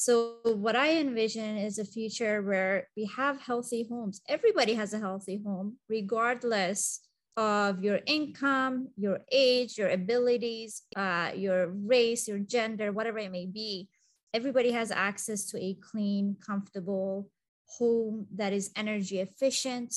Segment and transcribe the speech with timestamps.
[0.00, 4.22] So, what I envision is a future where we have healthy homes.
[4.30, 7.00] Everybody has a healthy home, regardless
[7.36, 13.44] of your income, your age, your abilities, uh, your race, your gender, whatever it may
[13.44, 13.90] be.
[14.32, 17.28] Everybody has access to a clean, comfortable
[17.66, 19.94] home that is energy efficient,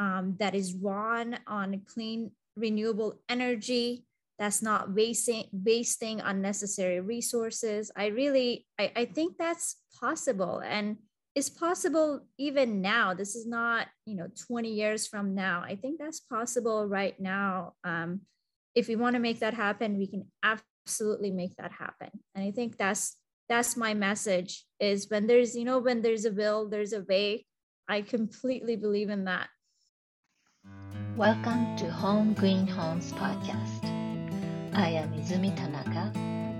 [0.00, 4.04] um, that is run on clean, renewable energy,
[4.38, 7.90] that's not wasting wasting unnecessary resources.
[7.96, 10.62] I really I, I think that's possible.
[10.64, 10.96] And
[11.34, 13.14] it's possible even now.
[13.14, 15.62] This is not you know 20 years from now.
[15.64, 17.74] I think that's possible right now.
[17.84, 18.22] Um,
[18.74, 22.10] if we want to make that happen we can absolutely make that happen.
[22.34, 23.16] And i think that's
[23.48, 27.44] that's my message is when there's you know when there's a will there's a way.
[27.90, 29.48] I completely believe in that.
[31.16, 33.77] Welcome to home green homes podcast
[34.78, 36.12] I am Izumi Tanaka,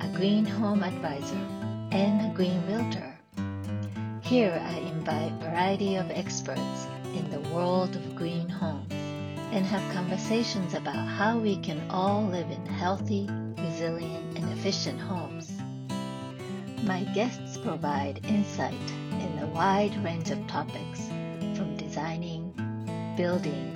[0.05, 1.39] a green home advisor
[1.93, 3.17] and a green realtor.
[4.23, 8.93] Here I invite a variety of experts in the world of green homes
[9.53, 15.53] and have conversations about how we can all live in healthy, resilient, and efficient homes.
[16.83, 21.07] My guests provide insight in a wide range of topics
[21.57, 22.51] from designing,
[23.17, 23.73] building,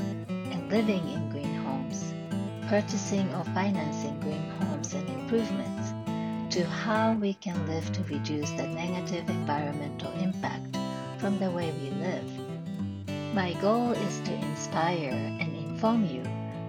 [0.50, 1.31] and living in
[2.68, 5.92] purchasing or financing green homes and improvements,
[6.54, 10.76] to how we can live to reduce the negative environmental impact
[11.18, 13.34] from the way we live.
[13.34, 16.22] My goal is to inspire and inform you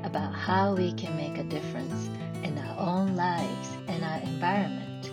[0.04, 2.08] about how we can make a difference
[2.44, 5.12] in our own lives and our environment.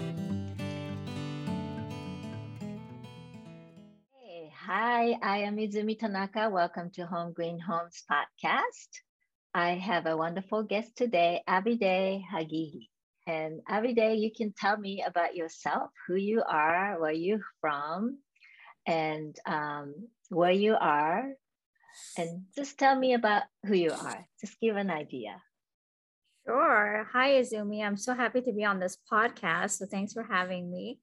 [4.22, 6.48] Hey, hi, I am Izumi Tanaka.
[6.48, 9.00] Welcome to Home Green Homes podcast.
[9.52, 12.88] I have a wonderful guest today, Abide Hagihi.
[13.26, 18.18] And Abide, you can tell me about yourself, who you are, where you're from,
[18.86, 19.94] and um,
[20.28, 21.32] where you are.
[22.16, 24.26] And just tell me about who you are.
[24.40, 25.42] Just give an idea.
[26.46, 27.08] Sure.
[27.12, 27.84] Hi, Izumi.
[27.84, 29.78] I'm so happy to be on this podcast.
[29.78, 31.00] So thanks for having me.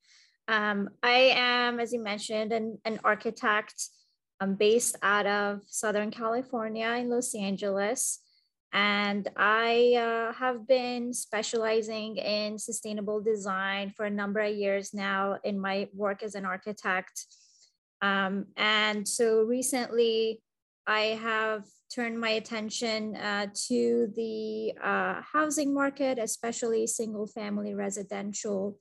[0.47, 3.90] Um, I am, as you mentioned, an, an architect.
[4.40, 8.22] I'm based out of Southern California in Los Angeles.
[8.73, 15.38] And I uh, have been specializing in sustainable design for a number of years now
[15.44, 17.25] in my work as an architect.
[18.01, 20.41] Um, and so recently,
[20.85, 21.63] I have
[21.94, 28.79] turned my attention uh, to the uh, housing market, especially single family residential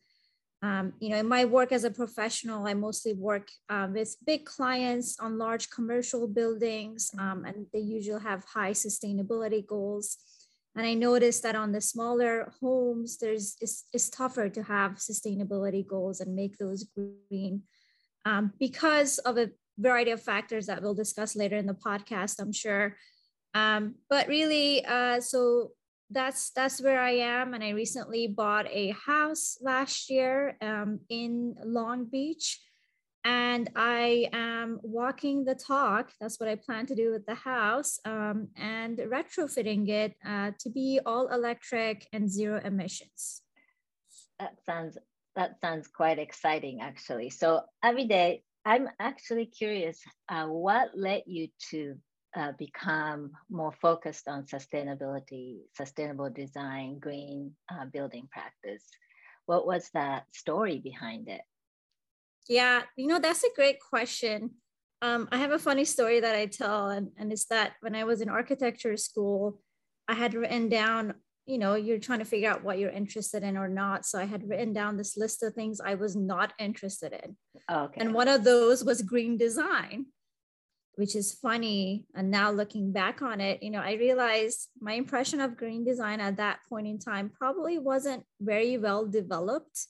[0.67, 4.45] um, you know, in my work as a professional, I mostly work um, with big
[4.45, 10.17] clients on large commercial buildings, um, and they usually have high sustainability goals.
[10.75, 15.87] And I noticed that on the smaller homes, there's it's, it's tougher to have sustainability
[15.87, 17.63] goals and make those green
[18.25, 22.53] um, because of a variety of factors that we'll discuss later in the podcast, I'm
[22.53, 22.97] sure.
[23.55, 25.71] Um, but really, uh, so
[26.11, 27.55] that's that's where I am.
[27.55, 32.61] And I recently bought a house last year um, in Long Beach.
[33.25, 36.13] And I am walking the talk.
[36.21, 40.71] That's what I plan to do with the house um, and retrofitting it uh, to
[40.71, 43.43] be all electric and zero emissions.
[44.39, 44.97] That sounds
[45.35, 47.31] that sounds quite exciting, actually.
[47.31, 50.01] So Abide, I'm actually curious.
[50.29, 51.97] Uh, what led you to
[52.37, 58.85] uh, become more focused on sustainability, sustainable design, green uh, building practice.
[59.47, 61.41] What was that story behind it?
[62.49, 64.51] Yeah, you know, that's a great question.
[65.03, 68.05] Um, I have a funny story that I tell, and, and it's that when I
[68.05, 69.61] was in architecture school,
[70.09, 71.15] I had written down,
[71.47, 74.05] you know, you're trying to figure out what you're interested in or not.
[74.05, 77.37] So I had written down this list of things I was not interested in.
[77.71, 78.01] Okay.
[78.01, 80.07] And one of those was green design
[80.97, 82.05] which is funny.
[82.15, 86.21] And now looking back on it, you know, I realized my impression of green design
[86.21, 89.87] at that point in time probably wasn't very well developed.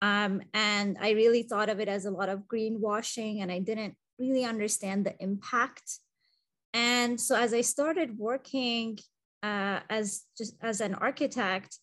[0.00, 3.96] Um, and I really thought of it as a lot of greenwashing, and I didn't
[4.18, 5.98] really understand the impact.
[6.72, 8.98] And so as I started working
[9.42, 11.78] uh, as just as an architect,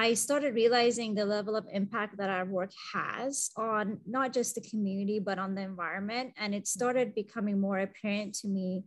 [0.00, 4.62] I started realizing the level of impact that our work has on not just the
[4.62, 6.32] community, but on the environment.
[6.38, 8.84] And it started becoming more apparent to me.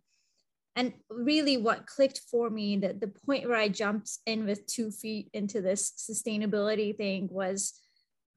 [0.76, 4.90] And really, what clicked for me, the, the point where I jumped in with two
[4.90, 7.80] feet into this sustainability thing was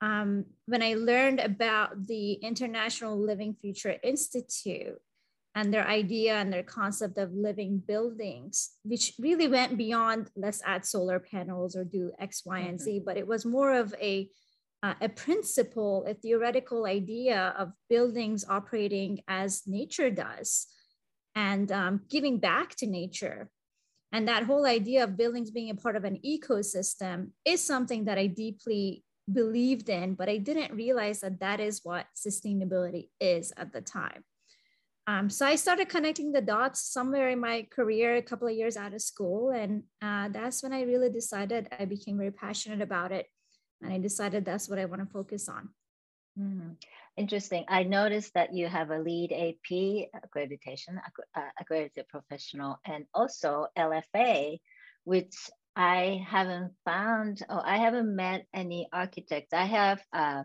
[0.02, 5.00] um, when I learned about the International Living Future Institute
[5.56, 10.84] and their idea and their concept of living buildings, which really went beyond let's add
[10.84, 13.04] solar panels or do X, Y, and Z, mm-hmm.
[13.06, 14.28] but it was more of a
[14.82, 20.66] uh, a principle, a theoretical idea of buildings operating as nature does
[21.34, 23.48] and um, giving back to nature.
[24.12, 28.18] And that whole idea of buildings being a part of an ecosystem is something that
[28.18, 33.72] I deeply believed in, but I didn't realize that that is what sustainability is at
[33.72, 34.22] the time.
[35.08, 38.76] Um, so I started connecting the dots somewhere in my career, a couple of years
[38.76, 39.50] out of school.
[39.50, 43.26] And uh, that's when I really decided I became very passionate about it.
[43.80, 45.68] And I decided that's what I want to focus on.
[46.38, 46.76] Mm,
[47.16, 47.64] interesting.
[47.68, 50.98] I noticed that you have a LEED AP accreditation,
[51.34, 54.58] uh, accredited professional, and also LFA,
[55.04, 55.34] which
[55.76, 59.52] I haven't found, oh, I haven't met any architects.
[59.52, 60.42] I have uh,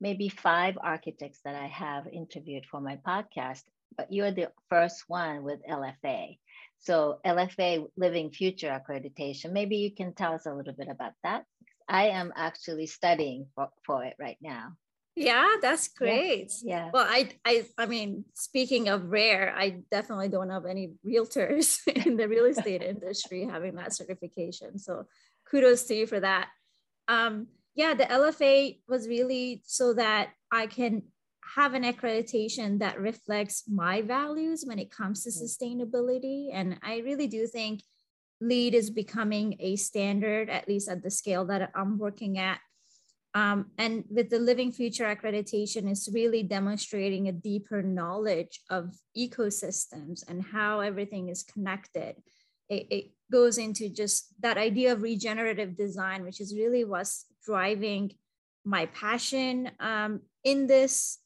[0.00, 3.62] maybe five architects that I have interviewed for my podcast,
[3.98, 6.38] but you're the first one with LFA.
[6.78, 11.44] So LFA Living Future Accreditation, maybe you can tell us a little bit about that.
[11.88, 14.74] I am actually studying for, for it right now.
[15.16, 16.52] Yeah, that's great.
[16.62, 16.84] Yeah.
[16.84, 16.90] yeah.
[16.92, 22.16] Well, I, I, I mean, speaking of rare, I definitely don't have any realtors in
[22.16, 24.78] the real estate industry having that certification.
[24.78, 25.06] So,
[25.50, 26.48] kudos to you for that.
[27.08, 31.02] Um, yeah, the LFA was really so that I can
[31.54, 35.44] have an accreditation that reflects my values when it comes to mm-hmm.
[35.44, 37.82] sustainability, and I really do think
[38.40, 42.60] LEED is becoming a standard, at least at the scale that I'm working at
[43.34, 50.28] um, and with the Living Future accreditation, it's really demonstrating a deeper knowledge of ecosystems
[50.28, 52.16] and how everything is connected.
[52.68, 58.12] It, it goes into just that idea of regenerative design, which is really what's driving
[58.64, 61.18] my passion um, in this.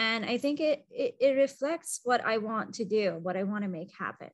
[0.00, 3.64] And I think it, it, it reflects what I want to do, what I want
[3.64, 4.30] to make happen.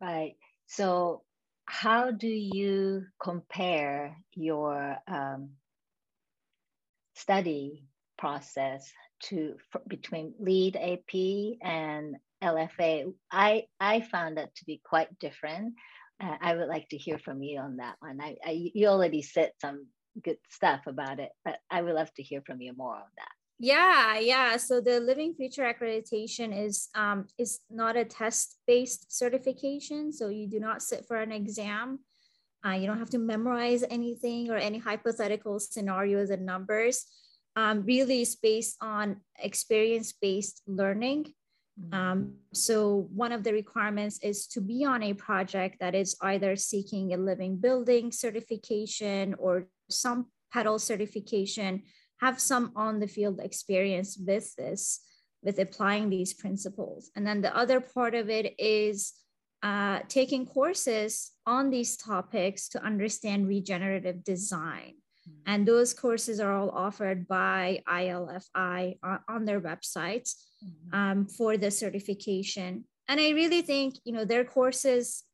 [0.00, 0.36] Right.
[0.68, 1.22] So
[1.64, 5.50] how do you compare your um,
[7.16, 7.84] study
[8.16, 8.92] process
[9.24, 9.56] to
[9.88, 12.14] between LEED AP and
[12.44, 13.12] LFA?
[13.32, 15.74] I I found that to be quite different.
[16.22, 18.20] Uh, I would like to hear from you on that one.
[18.20, 19.88] I, I you already said some
[20.22, 23.39] good stuff about it, but I would love to hear from you more on that.
[23.62, 24.56] Yeah, yeah.
[24.56, 30.12] So the Living Future accreditation is um, is not a test-based certification.
[30.12, 31.98] So you do not sit for an exam.
[32.66, 37.04] Uh, you don't have to memorize anything or any hypothetical scenarios and numbers.
[37.54, 41.34] Um, really, it's based on experience-based learning.
[41.78, 41.94] Mm-hmm.
[41.94, 46.56] Um, so one of the requirements is to be on a project that is either
[46.56, 51.82] seeking a living building certification or some PETAL certification
[52.20, 55.00] have some on the field experience with this,
[55.42, 57.10] with applying these principles.
[57.16, 59.12] And then the other part of it is
[59.62, 64.94] uh, taking courses on these topics to understand regenerative design.
[65.28, 65.42] Mm-hmm.
[65.46, 70.32] And those courses are all offered by ILFI on, their website
[70.64, 70.94] mm-hmm.
[70.94, 72.84] um, for the certification.
[73.08, 75.24] And I really think, you know, their courses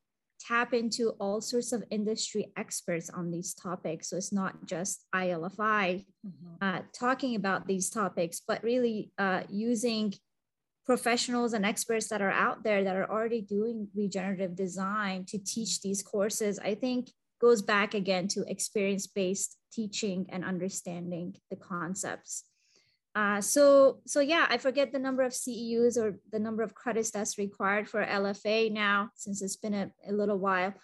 [0.41, 4.11] tap into all sorts of industry experts on these topics.
[4.11, 6.55] So it's not just ILFI mm-hmm.
[6.61, 10.15] uh, talking about these topics, but really uh, using
[10.85, 15.81] professionals and experts that are out there that are already doing regenerative design to teach
[15.81, 17.11] these courses, I think
[17.41, 22.45] goes back again to experience based teaching and understanding the concepts.
[23.17, 27.11] Uh, so, so yeah, I forget the number of CEUs or the number of credits
[27.11, 30.75] that's required for LFA now, since it's been a, a little while.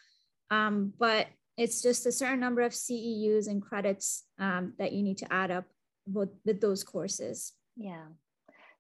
[0.51, 1.27] Um, but
[1.59, 5.51] it's just a certain number of CEUs and credits um, that you need to add
[5.51, 5.67] up
[6.07, 7.53] with, with those courses.
[7.77, 8.07] Yeah.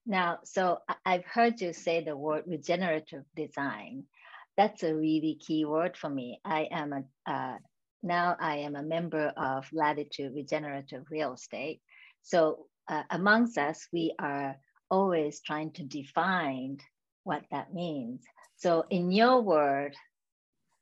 [0.06, 4.04] Now, so I've heard you say the word regenerative design.
[4.56, 6.40] That's a really key word for me.
[6.42, 7.58] I am a uh,
[8.02, 11.80] now I am a member of Latitude Regenerative Real Estate.
[12.22, 14.56] So uh, amongst us, we are
[14.90, 16.78] always trying to define
[17.24, 18.22] what that means.
[18.56, 19.94] So, in your word,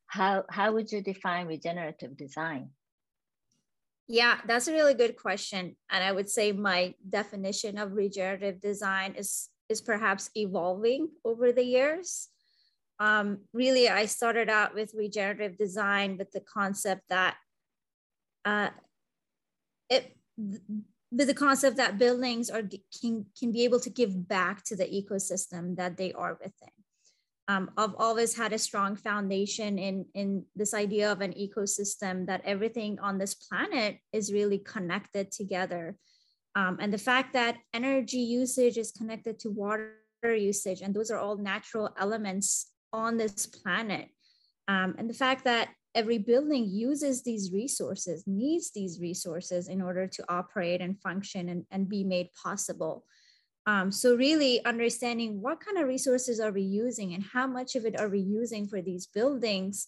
[0.07, 2.71] how, how would you define regenerative design?
[4.09, 5.77] Yeah, that's a really good question.
[5.89, 11.63] And I would say my definition of regenerative design is, is perhaps evolving over the
[11.63, 12.29] years.
[12.99, 17.37] Um, really, I started out with regenerative design with the concept that
[18.45, 18.71] uh,
[19.89, 20.17] it
[21.13, 22.63] with the concept that buildings are
[23.01, 26.71] can, can be able to give back to the ecosystem that they are within.
[27.49, 32.43] Um, I've always had a strong foundation in, in this idea of an ecosystem that
[32.45, 35.97] everything on this planet is really connected together.
[36.55, 41.19] Um, and the fact that energy usage is connected to water usage, and those are
[41.19, 44.09] all natural elements on this planet.
[44.69, 50.07] Um, and the fact that every building uses these resources, needs these resources in order
[50.07, 53.05] to operate and function and, and be made possible.
[53.67, 57.85] Um, so really understanding what kind of resources are we using and how much of
[57.85, 59.87] it are we using for these buildings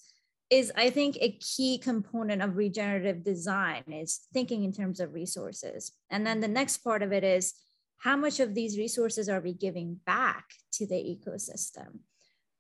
[0.51, 5.93] is I think a key component of regenerative design is thinking in terms of resources.
[6.11, 7.55] And then the next part of it is
[7.99, 12.01] how much of these resources are we giving back to the ecosystem?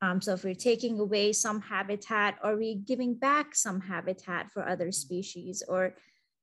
[0.03, 4.69] Um, so if we're taking away some habitat, are we giving back some habitat for
[4.69, 5.63] other species?
[5.69, 5.95] Or,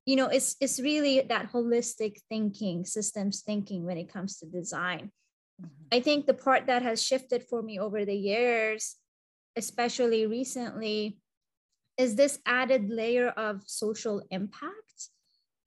[0.06, 5.12] you know, it's it's really that holistic thinking, systems thinking when it comes to design.
[5.60, 5.84] Mm-hmm.
[5.92, 8.96] I think the part that has shifted for me over the years,
[9.56, 11.18] especially recently,
[11.98, 15.10] is this added layer of social impact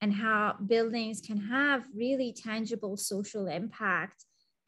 [0.00, 4.24] and how buildings can have really tangible social impact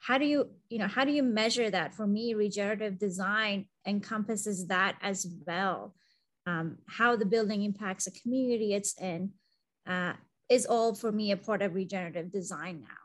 [0.06, 1.92] how do you you know how do you measure that?
[1.92, 5.94] For me regenerative design encompasses that as well.
[6.46, 9.32] Um, how the building impacts a community it's in
[9.84, 10.12] uh,
[10.48, 13.02] is all for me a part of regenerative design now.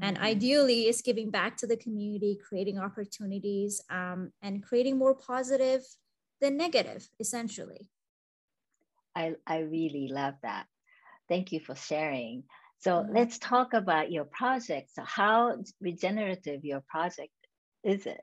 [0.00, 0.26] And mm-hmm.
[0.26, 5.82] ideally it's giving back to the community creating opportunities um, and creating more positive
[6.40, 7.90] than negative essentially.
[9.16, 10.66] I, I really love that.
[11.28, 12.44] Thank you for sharing
[12.84, 13.16] so mm-hmm.
[13.16, 14.90] let's talk about your project.
[14.94, 17.32] So how regenerative your project
[17.82, 18.20] is it?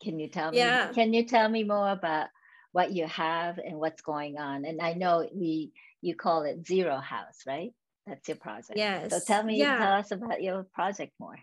[0.00, 0.86] Can you tell yeah.
[0.88, 0.94] me?
[0.94, 2.28] Can you tell me more about
[2.70, 4.64] what you have and what's going on?
[4.64, 7.72] And I know we you call it Zero House, right?
[8.06, 8.76] That's your project.
[8.76, 9.10] Yes.
[9.10, 9.78] So tell me, yeah.
[9.78, 11.38] tell us about your project more.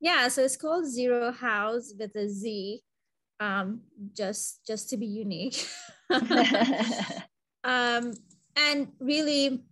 [0.00, 2.80] Yeah, so it's called Zero House with a Z,
[3.38, 3.82] um,
[4.14, 5.64] just just to be unique.
[7.64, 8.14] um,
[8.56, 9.62] and really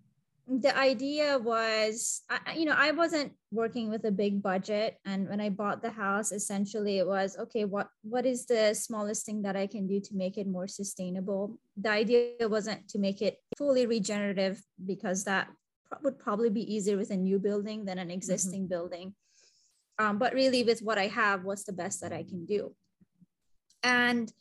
[0.49, 5.41] the idea was I, you know i wasn't working with a big budget and when
[5.41, 9.57] i bought the house essentially it was okay what what is the smallest thing that
[9.57, 13.87] i can do to make it more sustainable the idea wasn't to make it fully
[13.87, 15.49] regenerative because that
[16.03, 18.15] would probably be easier with a new building than an mm-hmm.
[18.15, 18.69] existing mm-hmm.
[18.69, 19.15] building
[19.99, 22.75] um, but really with what i have what's the best that i can do
[23.85, 24.33] and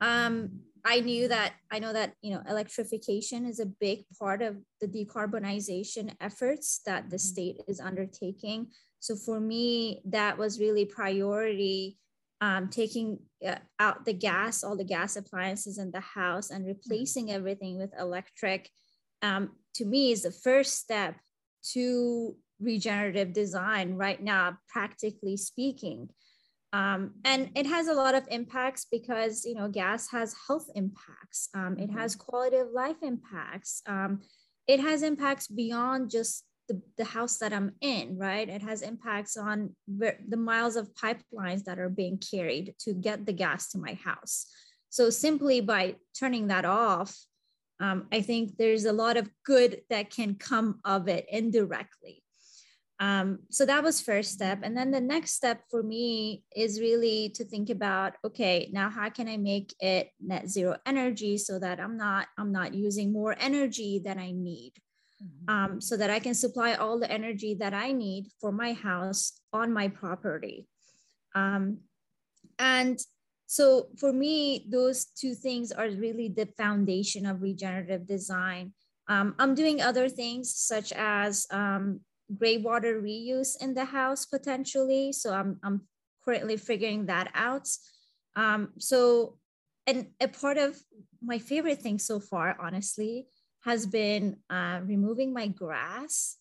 [0.00, 4.56] um, I knew that I know that you know electrification is a big part of
[4.80, 7.32] the decarbonization efforts that the mm-hmm.
[7.32, 8.68] state is undertaking.
[9.00, 11.98] So for me, that was really priority.
[12.40, 16.74] Um, taking uh, out the gas, all the gas appliances in the house, and mm-hmm.
[16.76, 18.68] replacing everything with electric.
[19.22, 21.14] Um, to me, is the first step
[21.72, 26.10] to regenerative design right now, practically speaking.
[26.74, 31.48] Um, and it has a lot of impacts because you know gas has health impacts.
[31.54, 32.24] Um, it has mm-hmm.
[32.24, 33.80] quality of life impacts.
[33.86, 34.22] Um,
[34.66, 38.48] it has impacts beyond just the, the house that i'm in right?
[38.48, 43.32] It has impacts on the miles of pipelines that are being carried to get the
[43.32, 44.46] gas to my house.
[44.88, 47.14] So simply by turning that off
[47.80, 52.23] um, i think there's a lot of good that can come of it indirectly
[53.00, 54.60] um, so that was first step.
[54.62, 59.10] And then the next step for me is really to think about okay now how
[59.10, 63.36] can i make it net zero energy so that i'm not i'm not using more
[63.38, 64.72] energy than i need?
[65.22, 65.54] Mm-hmm.
[65.54, 69.40] um, so that i can supply all the energy that i need for my house
[69.52, 70.66] on my property.
[71.34, 71.78] Um,
[72.58, 72.98] and
[73.46, 78.72] so for me those two things are really the foundation of regenerative design.
[79.08, 82.00] Um, i'm doing other things such as um,
[82.38, 85.12] gray water reuse in the house potentially.
[85.12, 85.82] So I'm, I'm
[86.24, 87.68] currently figuring that out.
[88.36, 89.38] Um, so,
[89.86, 90.76] and a part of
[91.22, 93.26] my favorite thing so far, honestly,
[93.64, 96.36] has been uh, removing my grass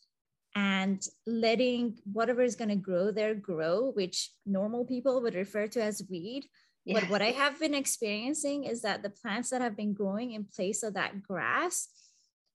[0.55, 5.81] and letting whatever is going to grow there grow, which normal people would refer to
[5.81, 6.45] as weed.
[6.85, 6.99] Yes.
[6.99, 10.45] But what I have been experiencing is that the plants that have been growing in
[10.45, 11.87] place of that grass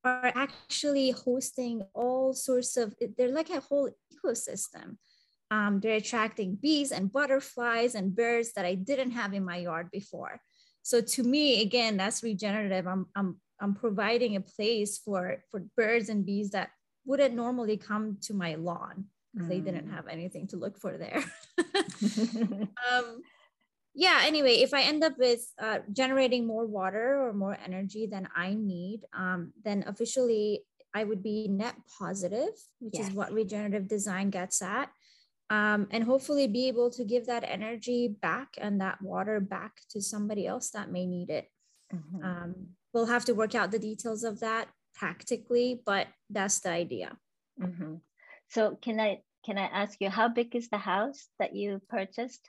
[0.05, 4.97] are actually hosting all sorts of, they're like a whole ecosystem.
[5.51, 9.91] Um, they're attracting bees and butterflies and birds that I didn't have in my yard
[9.91, 10.41] before.
[10.83, 12.87] So to me, again, that's regenerative.
[12.87, 16.71] I'm, I'm, I'm providing a place for, for birds and bees that
[17.07, 19.51] wouldn't normally come to my lawn because mm.
[19.51, 19.95] they didn't mm.
[19.95, 21.25] have anything to look for there.
[22.93, 23.23] um,
[23.99, 28.29] yeah anyway if i end up with uh, generating more water or more energy than
[28.35, 30.63] i need um, then officially
[30.95, 33.09] i would be net positive which yes.
[33.09, 34.89] is what regenerative design gets at
[35.51, 40.01] um, and hopefully be able to give that energy back and that water back to
[40.01, 41.51] somebody else that may need it
[41.93, 42.25] mm-hmm.
[42.25, 42.55] um,
[42.95, 47.17] we'll have to work out the details of that practically but that's the idea
[47.61, 47.95] mm-hmm.
[48.49, 52.49] so can i can i ask you how big is the house that you purchased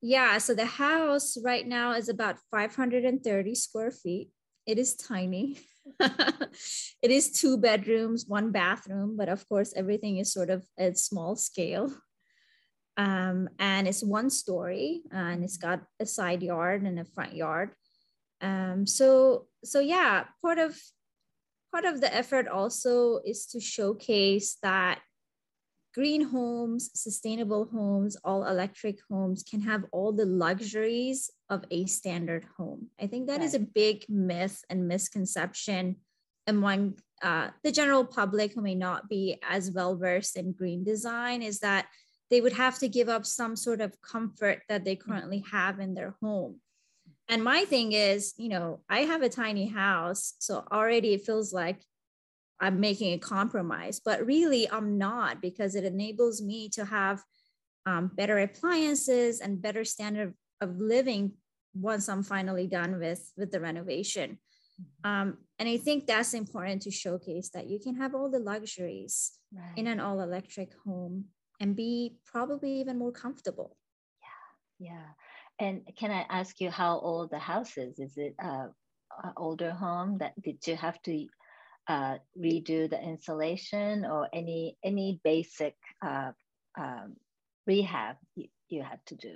[0.00, 4.30] yeah, so the house right now is about 530 square feet.
[4.66, 5.58] it is tiny.
[6.00, 11.36] it is two bedrooms, one bathroom, but of course, everything is sort of at small
[11.36, 11.92] scale.
[12.96, 17.72] Um, and it's one story and it's got a side yard and a front yard.
[18.40, 20.78] Um, so, so yeah, part of
[21.72, 25.00] part of the effort also is to showcase that
[25.94, 32.46] green homes, sustainable homes, all electric homes can have all the luxuries of a standard
[32.56, 32.88] home.
[33.00, 33.46] I think that right.
[33.46, 35.96] is a big myth and misconception
[36.46, 41.42] among uh, the general public who may not be as well versed in green design
[41.42, 41.86] is that
[42.30, 45.94] they would have to give up some sort of comfort that they currently have in
[45.94, 46.60] their home.
[47.28, 51.52] And my thing is, you know, I have a tiny house, so already it feels
[51.52, 51.80] like
[52.60, 57.22] I'm making a compromise, but really I'm not because it enables me to have
[57.86, 61.32] um, better appliances and better standard of living
[61.74, 64.38] once I'm finally done with with the renovation.
[64.80, 65.10] Mm-hmm.
[65.10, 69.32] Um, and I think that's important to showcase that you can have all the luxuries
[69.54, 69.76] right.
[69.76, 71.26] in an all electric home
[71.60, 73.76] and be probably even more comfortable.
[74.78, 75.66] Yeah, yeah.
[75.66, 77.98] And can I ask you how old the house is?
[77.98, 78.68] Is it a,
[79.24, 81.26] a older home that did you have to
[81.90, 85.74] uh, redo the insulation or any any basic
[86.06, 86.30] uh,
[86.78, 87.16] um,
[87.66, 89.34] rehab you, you had to do?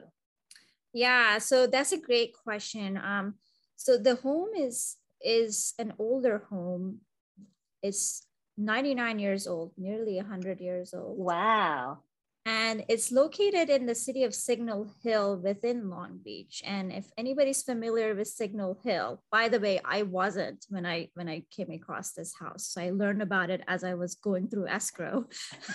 [0.93, 2.97] Yeah, so that's a great question.
[2.97, 3.35] Um,
[3.75, 7.01] so the home is is an older home.
[7.83, 11.19] It's 99 years old, nearly 100 years old.
[11.19, 11.99] Wow
[12.47, 16.63] and it's located in the city of Signal Hill within Long Beach.
[16.67, 21.29] And if anybody's familiar with Signal Hill, by the way, I wasn't when I when
[21.29, 22.67] I came across this house.
[22.67, 25.27] So I learned about it as I was going through escrow.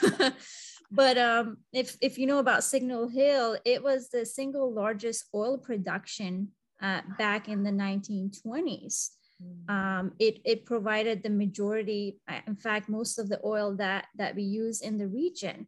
[0.91, 5.57] but um, if if you know about Signal Hill, it was the single largest oil
[5.57, 6.49] production
[6.81, 9.09] uh, back in the 1920s.
[9.41, 9.75] Hmm.
[9.75, 14.43] Um, it, it provided the majority, in fact, most of the oil that, that we
[14.43, 15.67] use in the region.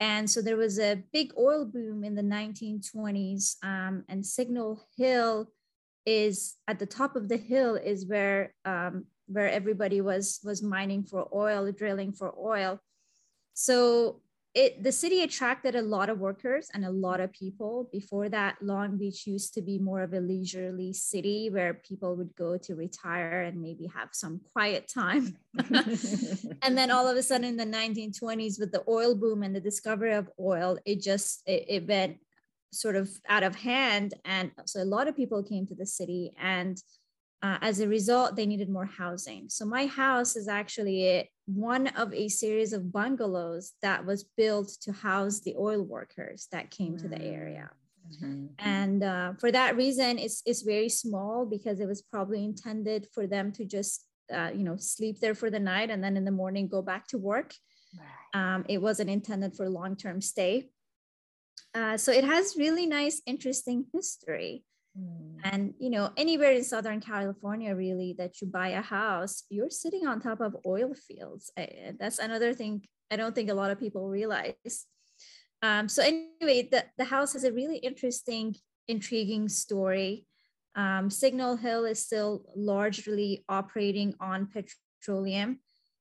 [0.00, 5.48] And so there was a big oil boom in the 1920s, um, and Signal Hill
[6.04, 11.02] is at the top of the hill is where um, where everybody was was mining
[11.02, 12.78] for oil, drilling for oil.
[13.54, 14.20] So
[14.56, 17.88] it the city attracted a lot of workers and a lot of people.
[17.92, 22.34] Before that long beach used to be more of a leisurely city where people would
[22.34, 25.36] go to retire and maybe have some quiet time.
[26.62, 29.60] And then all of a sudden in the 1920s with the oil boom and the
[29.60, 32.18] discovery of oil it just it, it went
[32.72, 34.14] sort of out of hand.
[34.24, 36.82] And so a lot of people came to the city and
[37.42, 39.48] uh, as a result, they needed more housing.
[39.48, 44.68] So my house is actually a, one of a series of bungalows that was built
[44.82, 47.08] to house the oil workers that came mm-hmm.
[47.08, 47.70] to the area.
[48.12, 48.46] Mm-hmm.
[48.58, 53.26] And uh, for that reason, it's, it's very small because it was probably intended for
[53.26, 56.30] them to just, uh, you know, sleep there for the night and then in the
[56.30, 57.54] morning go back to work.
[57.98, 58.54] Right.
[58.54, 60.70] Um, it wasn't intended for long-term stay.
[61.74, 64.64] Uh, so it has really nice, interesting history.
[64.98, 65.40] Mm.
[65.44, 70.06] And you know, anywhere in Southern California, really, that you buy a house, you're sitting
[70.06, 71.50] on top of oil fields.
[71.98, 74.86] That's another thing I don't think a lot of people realize.
[75.62, 78.56] Um, so anyway, the, the house has a really interesting,
[78.88, 80.26] intriguing story.
[80.74, 85.60] Um, Signal Hill is still largely operating on petroleum.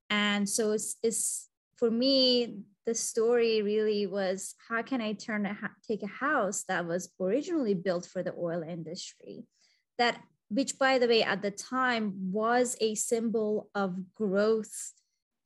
[0.10, 5.58] And so it's, it's for me, the story really was how can I turn a
[5.88, 9.46] take a house that was originally built for the oil industry,
[9.98, 14.94] that which by the way at the time was a symbol of growth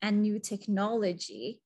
[0.02, 1.62] and new technology.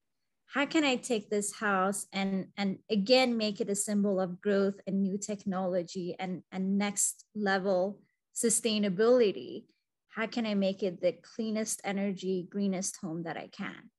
[0.45, 4.79] How can I take this house and and again make it a symbol of growth
[4.85, 8.01] and new technology and and next level
[8.35, 9.65] sustainability?
[10.09, 13.89] How can I make it the cleanest energy, greenest home that I can?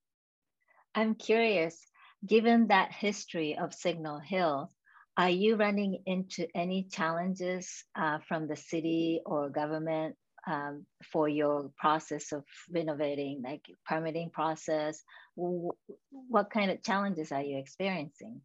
[0.95, 1.79] I'm curious,
[2.27, 4.71] given that history of Signal Hill,
[5.17, 11.71] are you running into any challenges uh, from the city or government um, for your
[11.79, 15.03] process of renovating, like permitting process?
[15.37, 18.41] What kind of challenges are you experiencing?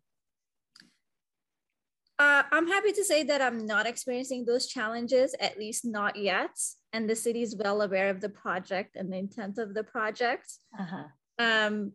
[2.20, 6.52] Uh, I'm happy to say that I'm not experiencing those challenges, at least not yet.
[6.92, 10.52] And the city is well aware of the project and the intent of the project.
[10.78, 11.06] Uh-huh.
[11.40, 11.94] Um,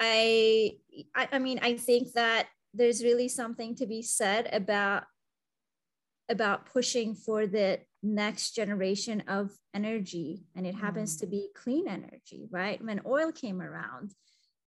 [0.00, 0.72] I,
[1.14, 5.04] I, I mean, I think that there's really something to be said about
[6.28, 11.20] about pushing for the next generation of energy and it happens mm.
[11.20, 14.12] to be clean energy right when oil came around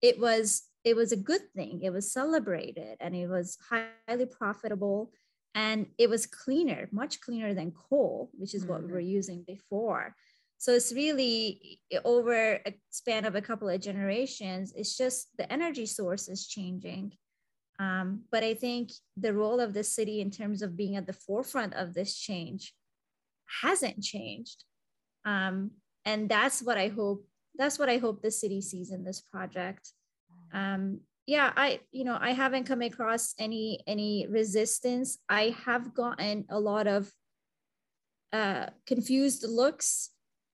[0.01, 5.11] it was it was a good thing it was celebrated and it was highly profitable
[5.55, 8.69] and it was cleaner much cleaner than coal which is mm.
[8.69, 9.07] what we were mm-hmm.
[9.07, 10.15] using before
[10.59, 15.85] so it's really over a span of a couple of generations it's just the energy
[15.85, 17.13] source is changing.
[17.79, 21.13] Um, but i think the role of the city in terms of being at the
[21.13, 22.73] forefront of this change
[23.61, 24.65] hasn't changed.
[25.25, 25.71] Um,
[26.05, 29.93] and that's what i hope that's what i hope the city sees in this project.
[30.53, 35.19] Um, yeah i you know i haven't come across any any resistance.
[35.29, 37.11] I have gotten a lot of
[38.33, 40.11] uh, confused looks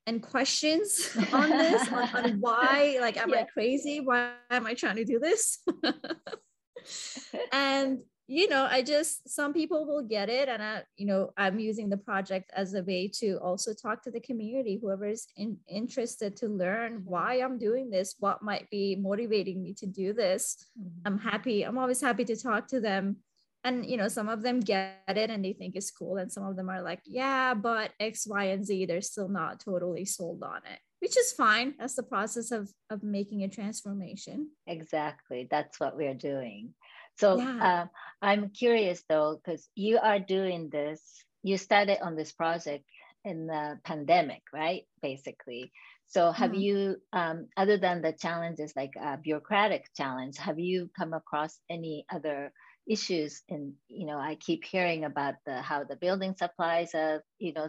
[0.08, 3.42] and questions on this on, on, why like am yeah.
[3.42, 5.60] i crazy why am i trying to do this
[7.52, 11.60] and you know i just some people will get it and i you know i'm
[11.60, 16.36] using the project as a way to also talk to the community whoever's in, interested
[16.36, 17.10] to learn mm-hmm.
[17.10, 21.02] why i'm doing this what might be motivating me to do this mm-hmm.
[21.06, 23.18] i'm happy i'm always happy to talk to them
[23.66, 26.46] and you know some of them get it and they think it's cool and some
[26.46, 30.42] of them are like yeah but x y and z they're still not totally sold
[30.44, 31.76] on it which is fine.
[31.78, 34.50] That's the process of of making a transformation.
[34.66, 35.48] Exactly.
[35.52, 36.74] That's what we're doing.
[37.20, 37.84] So yeah.
[37.84, 37.90] um,
[38.22, 41.00] i'm curious though because you are doing this
[41.44, 42.84] you started on this project
[43.24, 45.72] in the pandemic right basically.
[46.08, 46.68] So have mm-hmm.
[46.68, 52.06] you um, other than the challenges like a bureaucratic challenge have you come across any
[52.12, 52.52] other
[52.88, 57.54] issues and you know i keep hearing about the how the building supplies are you
[57.54, 57.68] know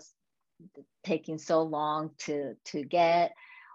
[1.05, 3.33] taking so long to to get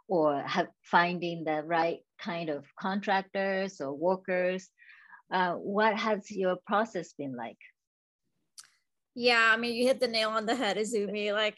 [0.08, 4.70] or have finding the right kind of contractors or workers.
[5.32, 7.58] Uh, what has your process been like?
[9.14, 11.34] Yeah i mean you hit the nail on the head izumi.
[11.34, 11.56] Like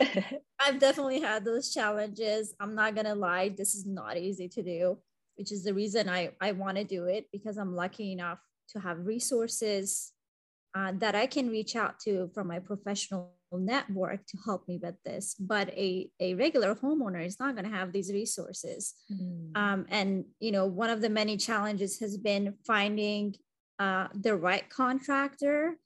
[0.59, 2.53] i've definitely had those challenges.
[2.59, 4.97] I'm not gonna lie this is not easy to do
[5.35, 8.79] which is the reason i i want to do it because i'm lucky enough to
[8.79, 10.11] have resources
[10.75, 14.95] uh, that I can reach out to from my professional network to help me with
[15.05, 15.35] this.
[15.39, 18.95] But a, a regular homeowner is not going to have these resources.
[19.11, 19.55] Mm.
[19.55, 23.35] Um, and, you know, one of the many challenges has been finding
[23.79, 25.77] uh, the right contractor.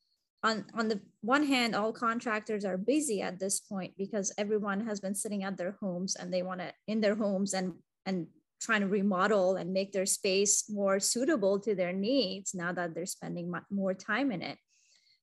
[0.44, 5.00] On, on the one hand, all contractors are busy at this point because everyone has
[5.00, 7.74] been sitting at their homes and they want to in their homes and
[8.06, 8.28] and
[8.60, 13.06] trying to remodel and make their space more suitable to their needs now that they're
[13.06, 14.58] spending more time in it.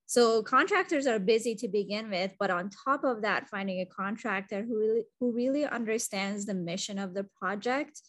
[0.06, 4.62] So contractors are busy to begin with, but on top of that, finding a contractor
[4.62, 8.00] who really, who really understands the mission of the project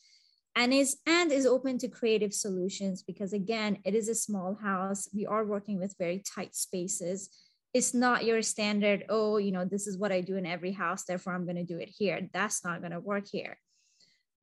[0.56, 5.10] and is and is open to creative solutions because again, it is a small house.
[5.14, 7.30] We are working with very tight spaces.
[7.74, 11.04] It's not your standard, oh, you know, this is what I do in every house,
[11.04, 12.30] therefore I'm going to do it here.
[12.32, 13.58] That's not going to work here.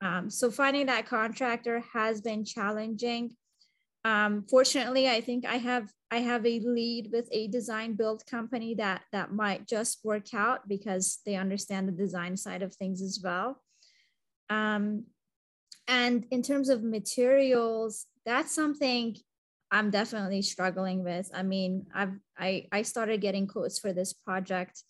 [0.03, 3.37] Um, so finding that contractor has been challenging.
[4.05, 8.75] Um, fortunately, I think I have I have a lead with a design build company
[8.75, 13.21] that that might just work out because they understand the design side of things as
[13.23, 13.63] well.
[14.51, 15.05] Um,
[15.87, 19.17] and in terms of materials, that's something
[19.71, 21.31] I'm definitely struggling with.
[21.33, 24.83] I mean, I've I I started getting quotes for this project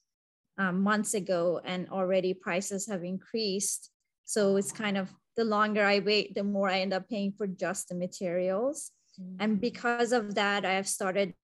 [0.57, 3.91] um, months ago, and already prices have increased.
[4.25, 7.47] So it's kind of the longer I wait, the more I end up paying for
[7.47, 8.91] just the materials.
[9.21, 9.37] Mm-hmm.
[9.41, 11.35] And because of that, I have started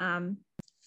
[0.00, 0.38] um,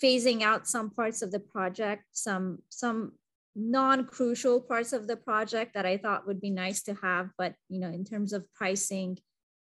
[0.02, 3.14] phasing out some parts of the project, some some
[3.56, 7.80] non-crucial parts of the project that I thought would be nice to have, but you
[7.80, 9.18] know, in terms of pricing,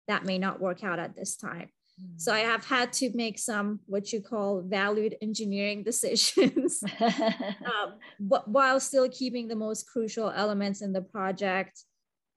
[0.08, 1.70] that may not work out at this time.
[2.18, 8.48] So I have had to make some what you call valued engineering decisions um, but
[8.48, 11.84] while still keeping the most crucial elements in the project.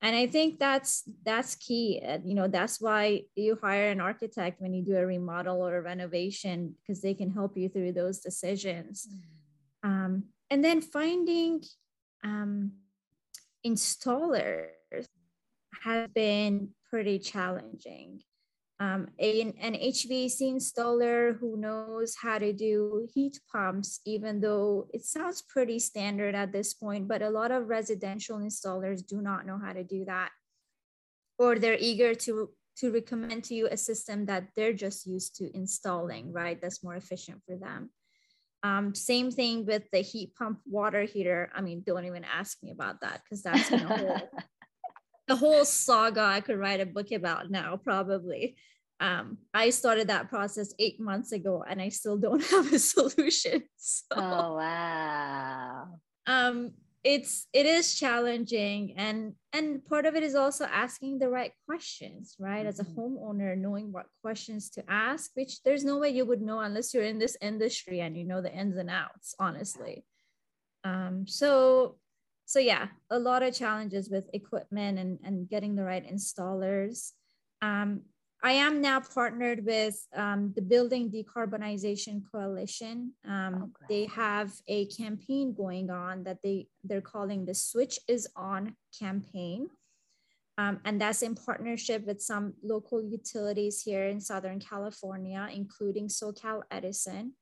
[0.02, 2.00] And I think that's that's key.
[2.24, 5.82] You know, that's why you hire an architect when you do a remodel or a
[5.82, 9.06] renovation because they can help you through those decisions.
[9.06, 9.90] Mm-hmm.
[9.90, 11.62] Um, and then finding
[12.24, 12.72] um,
[13.66, 14.68] installers
[15.84, 18.22] has been pretty challenging
[18.80, 25.04] um, a, an HVAC installer who knows how to do heat pumps, even though it
[25.04, 29.58] sounds pretty standard at this point, but a lot of residential installers do not know
[29.62, 30.30] how to do that.
[31.38, 35.54] Or they're eager to, to recommend to you a system that they're just used to
[35.54, 36.58] installing, right?
[36.58, 37.90] That's more efficient for them.
[38.62, 41.50] Um, same thing with the heat pump water heater.
[41.54, 44.20] I mean, don't even ask me about that because that's a whole
[45.30, 48.56] the whole saga I could write a book about now, probably.
[48.98, 53.62] Um, I started that process eight months ago and I still don't have a solution.
[53.76, 56.00] So, oh wow.
[56.26, 56.72] Um,
[57.04, 62.36] it's it is challenging and and part of it is also asking the right questions
[62.38, 62.68] right mm-hmm.
[62.68, 63.00] as a mm-hmm.
[63.00, 67.02] homeowner knowing what questions to ask which there's no way you would know unless you're
[67.02, 70.04] in this industry and you know the ins and outs honestly
[70.84, 71.96] um so
[72.50, 77.12] so yeah, a lot of challenges with equipment and, and getting the right installers.
[77.62, 78.00] Um,
[78.42, 83.12] I am now partnered with um, the Building Decarbonization Coalition.
[83.24, 88.26] Um, oh, they have a campaign going on that they, they're calling the Switch is
[88.34, 89.70] On campaign.
[90.58, 96.62] Um, and that's in partnership with some local utilities here in Southern California, including SoCal
[96.68, 97.34] Edison.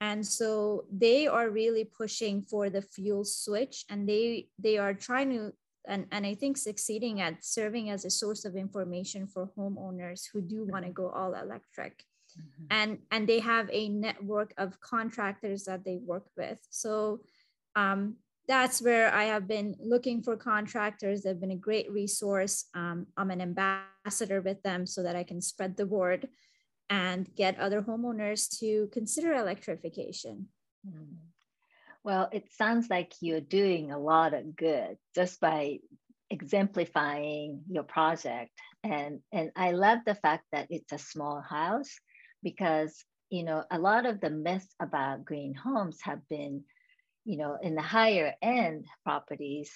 [0.00, 5.30] And so they are really pushing for the fuel switch and they, they are trying
[5.30, 5.52] to
[5.86, 10.40] and, and I think succeeding at serving as a source of information for homeowners who
[10.40, 12.04] do want to go all electric.
[12.38, 12.64] Mm-hmm.
[12.70, 16.58] And, and they have a network of contractors that they work with.
[16.70, 17.20] So
[17.76, 21.22] um, that's where I have been looking for contractors.
[21.22, 22.66] They've been a great resource.
[22.74, 26.28] Um, I'm an ambassador with them so that I can spread the word
[26.90, 30.48] and get other homeowners to consider electrification.
[30.86, 31.14] Mm-hmm.
[32.02, 35.78] Well, it sounds like you're doing a lot of good just by
[36.30, 38.50] exemplifying your project.
[38.82, 41.90] And, and I love the fact that it's a small house
[42.42, 46.64] because, you know, a lot of the myths about green homes have been,
[47.24, 49.70] you know, in the higher end properties,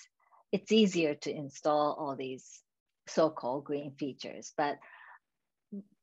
[0.50, 2.62] it's easier to install all these
[3.06, 4.52] so-called green features.
[4.56, 4.78] But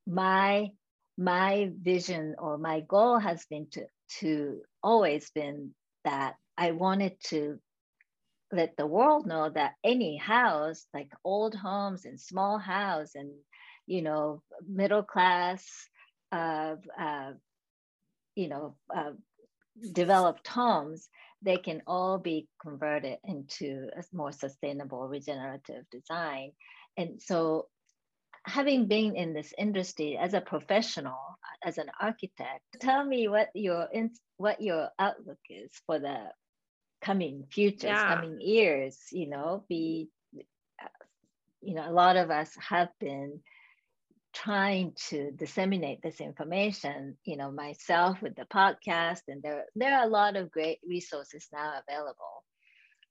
[0.06, 0.69] my
[1.17, 3.86] my vision or my goal has been to
[4.19, 7.60] to always been that I wanted to
[8.52, 13.32] let the world know that any house, like old homes and small house and,
[13.88, 15.65] you know, middle class,
[16.32, 17.32] uh, uh,
[18.36, 19.12] you know, uh,
[19.93, 21.08] developed homes,
[21.41, 26.52] they can all be converted into a more sustainable regenerative design.
[26.97, 27.67] And so
[28.45, 33.88] having been in this industry as a professional, as an architect, tell me what your
[34.38, 36.30] what your outlook is for the
[37.01, 38.15] coming futures, yeah.
[38.15, 38.97] coming years.
[39.12, 40.10] You know, be
[41.62, 43.41] you know, a lot of us have been
[44.34, 47.17] trying to disseminate this information.
[47.23, 51.47] You know, myself with the podcast, and there there are a lot of great resources
[51.54, 52.43] now available.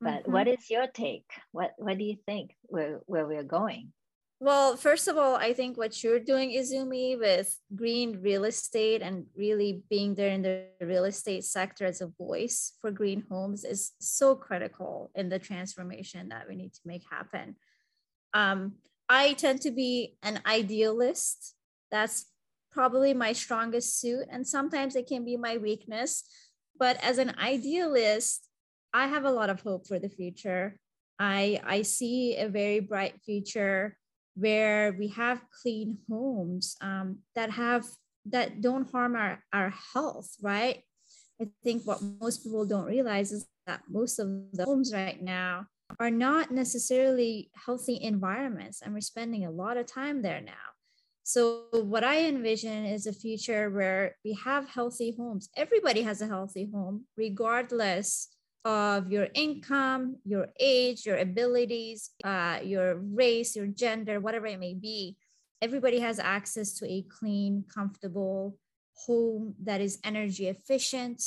[0.00, 0.32] But mm-hmm.
[0.32, 1.30] what is your take?
[1.52, 3.92] What what do you think where where we're going?
[4.42, 9.26] Well, first of all, I think what you're doing, Izumi, with green real estate and
[9.36, 13.92] really being there in the real estate sector as a voice for green homes is
[14.00, 17.54] so critical in the transformation that we need to make happen.
[18.32, 18.76] Um,
[19.10, 21.54] I tend to be an idealist.
[21.90, 22.24] That's
[22.72, 24.24] probably my strongest suit.
[24.30, 26.24] And sometimes it can be my weakness.
[26.78, 28.48] But as an idealist,
[28.94, 30.78] I have a lot of hope for the future.
[31.18, 33.98] I, I see a very bright future
[34.34, 37.84] where we have clean homes um, that have
[38.26, 40.82] that don't harm our, our health right?
[41.40, 45.66] I think what most people don't realize is that most of the homes right now
[45.98, 50.52] are not necessarily healthy environments and we're spending a lot of time there now.
[51.22, 55.48] So what i envision is a future where we have healthy homes.
[55.56, 58.28] Everybody has a healthy home regardless
[58.64, 64.74] of your income, your age, your abilities, uh, your race, your gender, whatever it may
[64.74, 65.16] be.
[65.62, 68.58] Everybody has access to a clean, comfortable
[69.06, 71.22] home that is energy efficient,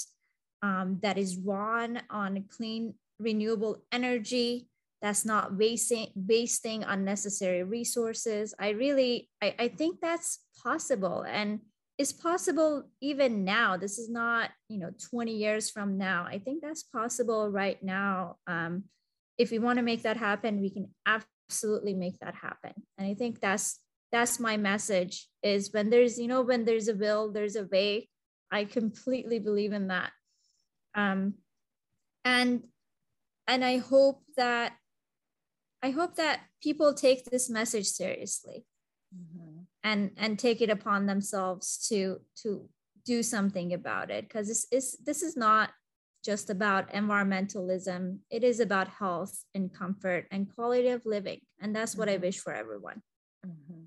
[0.61, 4.67] um, that is run on clean, renewable energy,
[5.01, 8.53] that's not wasting, wasting unnecessary resources.
[8.57, 11.25] I really, I, I think that's possible.
[11.27, 11.59] And
[11.97, 13.77] is possible even now.
[13.77, 16.25] This is not, you know, 20 years from now.
[16.27, 18.37] I think that's possible right now.
[18.47, 18.85] Um,
[19.37, 22.73] if we want to make that happen, we can absolutely make that happen.
[22.97, 23.79] And I think that's
[24.11, 28.09] that's my message is when there's, you know, when there's a will, there's a way.
[28.51, 30.11] I completely believe in that.
[30.93, 31.35] Um,
[32.23, 32.63] and
[33.47, 34.73] and I hope that
[35.81, 38.65] I hope that people take this message seriously.
[39.15, 39.52] Mm-hmm
[39.83, 42.67] and and take it upon themselves to to
[43.05, 44.27] do something about it.
[44.27, 45.71] Because this is this is not
[46.23, 48.19] just about environmentalism.
[48.29, 51.41] It is about health and comfort and quality of living.
[51.59, 52.23] And that's what mm-hmm.
[52.23, 53.01] i wish for everyone.
[53.45, 53.83] Mm-hmm.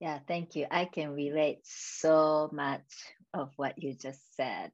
[0.00, 0.66] yeah thank you.
[0.70, 2.88] I can relate so much
[3.34, 4.72] of what you just said.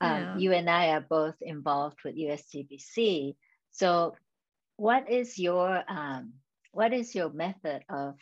[0.00, 0.36] Um, yeah.
[0.38, 3.34] you and i are both involved with usgbc
[3.72, 4.14] so
[4.76, 6.34] what is your um,
[6.72, 8.14] what is your method of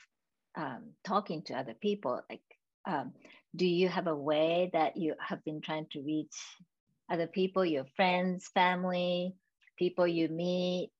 [0.56, 2.40] um, talking to other people like
[2.88, 3.12] um,
[3.54, 6.36] do you have a way that you have been trying to reach
[7.10, 9.34] other people your friends family
[9.78, 10.90] people you meet?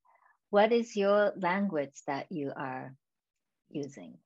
[0.51, 2.95] What is your language that you are
[3.71, 4.19] using?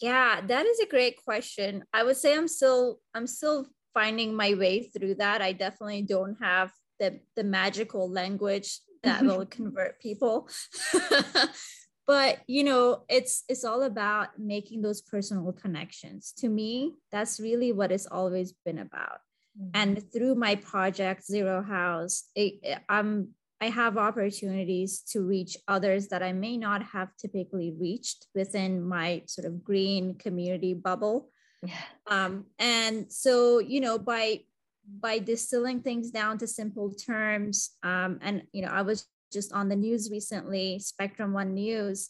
[0.00, 1.84] Yeah that is a great question.
[1.92, 5.42] I would say i'm still i'm still finding my way through that.
[5.42, 10.48] I definitely don't have the the magical language that will convert people.
[12.08, 16.32] but you know, it's it's all about making those personal connections.
[16.38, 19.20] To me, that's really what it's always been about.
[19.60, 19.70] Mm-hmm.
[19.74, 26.22] And through my project Zero House, it, I'm I have opportunities to reach others that
[26.22, 31.30] I may not have typically reached within my sort of green community bubble.
[31.62, 31.74] Yeah.
[32.06, 34.44] Um, and so, you know, by
[34.88, 39.68] by distilling things down to simple terms, um, and you know, I was just on
[39.68, 42.08] the news recently, Spectrum One News,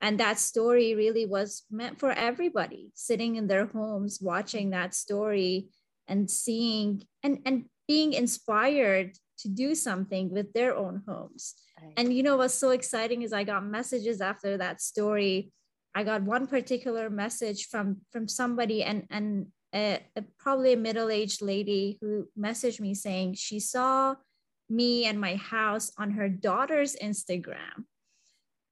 [0.00, 5.68] and that story really was meant for everybody sitting in their homes watching that story
[6.06, 11.54] and seeing and and being inspired to do something with their own homes.
[11.80, 11.92] Right.
[11.96, 15.52] And you know what's so exciting is I got messages after that story.
[15.94, 21.42] I got one particular message from from somebody and and a, a, probably a middle-aged
[21.42, 24.14] lady who messaged me saying she saw
[24.68, 27.84] me and my house on her daughter's Instagram.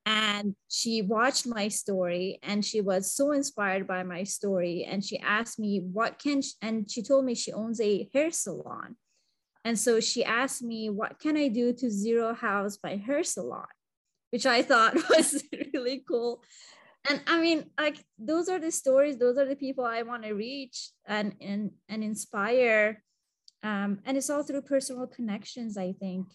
[0.06, 4.86] And she watched my story and she was so inspired by my story.
[4.88, 8.30] And she asked me, What can, she, and she told me she owns a hair
[8.30, 8.96] salon.
[9.64, 13.66] And so she asked me, What can I do to zero house my hair salon?
[14.30, 16.42] Which I thought was really cool.
[17.08, 20.32] And I mean, like those are the stories, those are the people I want to
[20.32, 23.02] reach and and and inspire.
[23.64, 26.26] Um, and it's all through personal connections, I think.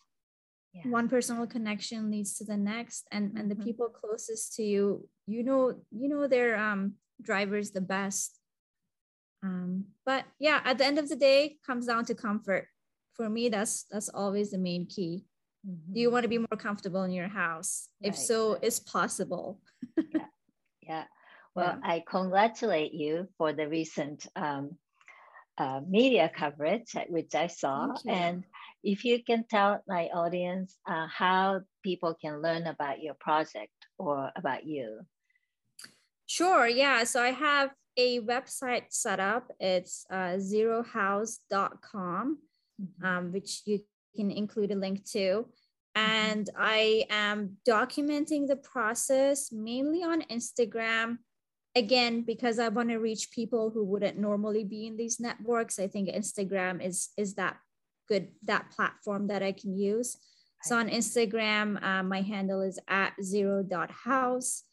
[0.74, 0.92] Yeah.
[0.92, 3.64] One personal connection leads to the next, and and the mm-hmm.
[3.64, 8.38] people closest to you, you know, you know their um drivers the best.
[9.42, 12.68] Um, but yeah, at the end of the day, comes down to comfort
[13.20, 15.26] for me that's that's always the main key
[15.68, 15.94] mm-hmm.
[15.94, 18.10] do you want to be more comfortable in your house right.
[18.10, 19.60] if so it's possible
[19.98, 20.22] yeah.
[20.82, 21.04] yeah
[21.56, 21.92] well yeah.
[21.92, 24.72] i congratulate you for the recent um,
[25.60, 28.44] uh, media coverage which i saw and
[28.84, 34.32] if you can tell my audience uh, how people can learn about your project or
[34.36, 35.02] about you
[36.26, 42.38] sure yeah so i have a website set up it's uh, zerohouse.com
[42.82, 43.06] mm-hmm.
[43.06, 43.82] um, which you
[44.16, 45.46] can include a link to.
[45.98, 46.12] Mm-hmm.
[46.12, 51.18] And I am documenting the process mainly on Instagram.
[51.76, 55.80] Again, because I want to reach people who wouldn't normally be in these networks.
[55.80, 57.58] I think Instagram is is that
[58.08, 60.18] good that platform that I can use.
[60.64, 64.64] So on Instagram, uh, my handle is at zero dot house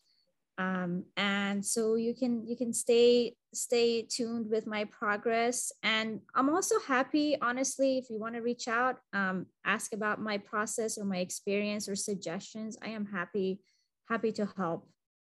[0.59, 6.51] um, and so you can you can stay stay tuned with my progress and i'm
[6.51, 11.05] also happy honestly if you want to reach out um, ask about my process or
[11.05, 13.61] my experience or suggestions i am happy
[14.09, 14.89] happy to help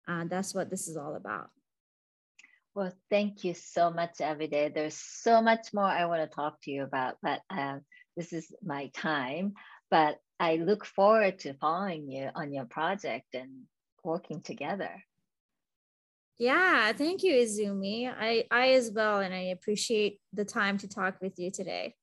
[0.08, 1.50] uh, that's what this is all about
[2.76, 6.72] well thank you so much every there's so much more i want to talk to
[6.72, 7.78] you about but uh,
[8.16, 9.54] this is my time
[9.90, 13.52] but i look forward to following you on your project and
[14.08, 15.04] working together.
[16.40, 18.12] Yeah, thank you, Izumi.
[18.16, 21.96] I, I as well, and I appreciate the time to talk with you today.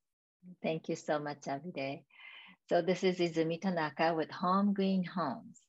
[0.62, 2.02] Thank you so much, Abide.
[2.68, 5.60] So this is Izumi Tanaka with Home Green Homes.